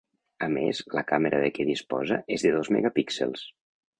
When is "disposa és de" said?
1.67-2.53